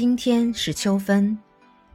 [0.00, 1.38] 今天是秋分，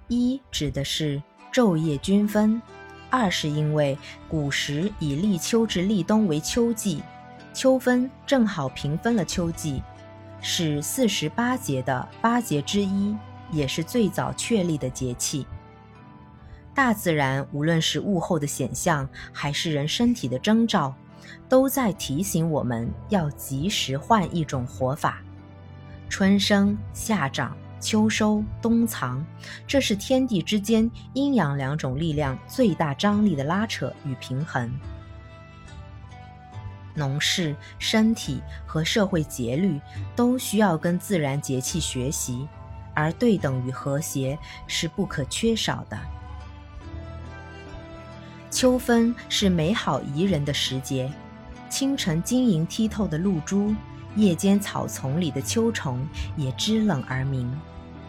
[0.09, 1.19] 一指的是
[1.51, 2.61] 昼夜均分，
[3.09, 3.97] 二是因为
[4.29, 7.01] 古时以立秋至立冬为秋季，
[7.51, 9.81] 秋分正好平分了秋季，
[10.39, 13.17] 是四十八节的八节之一，
[13.51, 15.43] 也是最早确立的节气。
[16.75, 20.93] 大自然无论是物候的显象，还是人身体的征兆，
[21.49, 25.23] 都在提醒我们要及时换一种活法。
[26.07, 27.57] 春生夏长。
[27.85, 29.23] 秋收冬藏，
[29.67, 34.73] 这是天地之间阴阳两种力量最大张力的拉扯与平衡。
[36.95, 39.79] 农事、身体和社会节律
[40.15, 42.47] 都需要跟自然节气学习，
[42.95, 45.95] 而对等与和谐是不可缺少的。
[48.49, 51.07] 秋分是美好宜人的时节，
[51.69, 53.75] 清晨晶莹剔透的露珠，
[54.15, 56.03] 夜间草丛里的秋虫
[56.35, 57.55] 也知冷而鸣。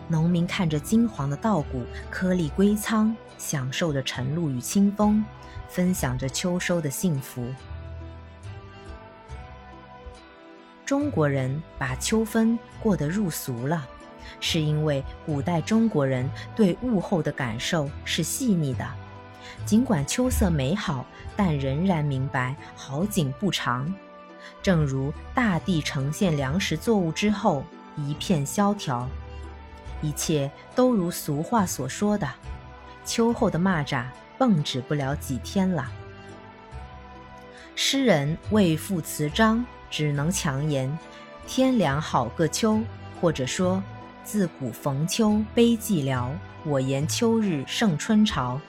[0.08, 5.24] 农民看着金黄的稻谷颗粒归仓，享受着晨露与清风，
[5.68, 7.44] 分享着秋收的幸福。
[10.84, 13.84] 中国人把秋分过得入俗了，
[14.38, 18.86] 是因为古代中国人对物候的感受是细腻的，
[19.64, 23.92] 尽管秋色美好，但仍然明白好景不长。
[24.62, 27.64] 正如大地呈现粮食作物之后，
[27.96, 29.08] 一片萧条。
[30.02, 32.28] 一切都如俗话所说的
[33.04, 34.04] ：“秋后的蚂蚱
[34.38, 35.90] 蹦止不了几天了。”
[37.74, 40.98] 诗人为赋词章，只能强言
[41.46, 42.80] ：“天凉好个秋。”
[43.20, 43.82] 或者说
[44.24, 46.30] ：“自古逢秋悲寂寥，
[46.64, 48.60] 我言秋日胜春朝。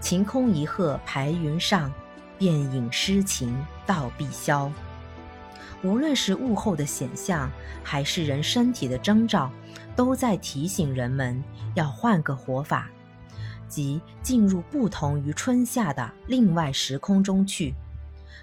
[0.00, 1.92] 晴空一鹤排云上，
[2.38, 4.70] 便引诗情到碧霄。”
[5.84, 7.50] 无论是物候的显象，
[7.82, 9.50] 还是人身体的征兆，
[9.94, 11.40] 都在提醒人们
[11.74, 12.88] 要换个活法，
[13.68, 17.74] 即进入不同于春夏的另外时空中去。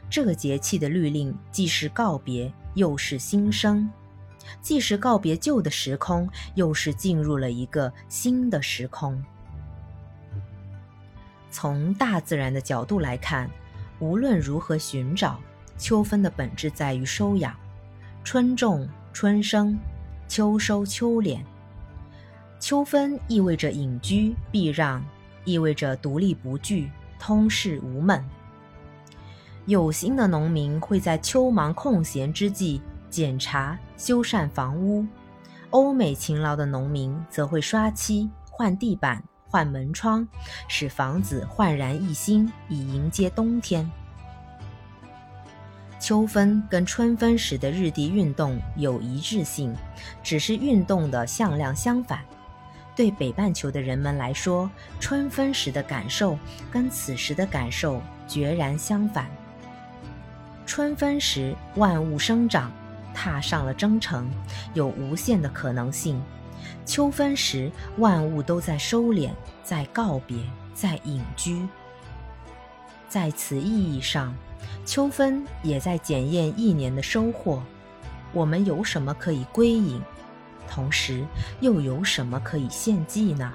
[0.07, 3.89] 这个节气的律令，既是告别，又是新生；
[4.61, 9.19] 既是告别旧的时空，又是进入了一个新的时空。
[11.49, 13.49] 从大自然的角度来看，
[13.99, 15.39] 无论如何寻找。
[15.81, 17.55] 秋分的本质在于收养，
[18.23, 19.75] 春种春生，
[20.27, 21.39] 秋收秋敛。
[22.59, 25.03] 秋分意味着隐居避让，
[25.43, 28.23] 意味着独立不惧，通世无闷。
[29.65, 35.03] 有心的农民会在秋忙空闲之际检查修缮房屋，
[35.71, 40.27] 欧美勤劳的农民则会刷漆、换地板、换门窗，
[40.67, 43.89] 使房子焕然一新，以迎接冬天。
[46.11, 49.73] 秋分跟春分时的日地运动有一致性，
[50.21, 52.19] 只是运动的向量相反。
[52.93, 56.37] 对北半球的人们来说，春分时的感受
[56.69, 59.25] 跟此时的感受决然相反。
[60.65, 62.69] 春分时万物生长，
[63.13, 64.29] 踏上了征程，
[64.73, 66.19] 有无限的可能性；
[66.85, 69.29] 秋分时万物都在收敛，
[69.63, 70.37] 在告别，
[70.73, 71.65] 在隐居。
[73.11, 74.33] 在此意义上。
[74.85, 77.61] 秋分也在检验一年的收获，
[78.31, 80.01] 我们有什么可以归隐，
[80.69, 81.25] 同时
[81.59, 83.51] 又有什么可以献祭呢？